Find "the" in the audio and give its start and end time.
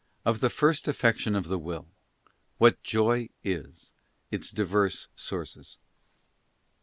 0.39-0.49, 1.47-1.59